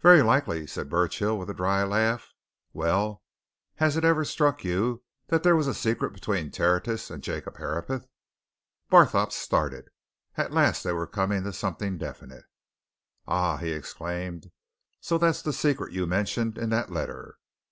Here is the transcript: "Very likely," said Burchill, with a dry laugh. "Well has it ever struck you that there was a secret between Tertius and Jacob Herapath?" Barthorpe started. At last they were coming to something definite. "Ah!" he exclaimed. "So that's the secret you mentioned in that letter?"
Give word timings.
"Very 0.00 0.22
likely," 0.22 0.64
said 0.68 0.88
Burchill, 0.88 1.36
with 1.36 1.50
a 1.50 1.54
dry 1.54 1.82
laugh. 1.82 2.32
"Well 2.72 3.24
has 3.78 3.96
it 3.96 4.04
ever 4.04 4.24
struck 4.24 4.62
you 4.62 5.02
that 5.26 5.42
there 5.42 5.56
was 5.56 5.66
a 5.66 5.74
secret 5.74 6.12
between 6.12 6.52
Tertius 6.52 7.10
and 7.10 7.20
Jacob 7.20 7.56
Herapath?" 7.56 8.06
Barthorpe 8.92 9.32
started. 9.32 9.88
At 10.36 10.52
last 10.52 10.84
they 10.84 10.92
were 10.92 11.08
coming 11.08 11.42
to 11.42 11.52
something 11.52 11.98
definite. 11.98 12.44
"Ah!" 13.26 13.56
he 13.56 13.72
exclaimed. 13.72 14.52
"So 15.00 15.18
that's 15.18 15.42
the 15.42 15.52
secret 15.52 15.92
you 15.92 16.06
mentioned 16.06 16.58
in 16.58 16.68
that 16.70 16.92
letter?" 16.92 17.40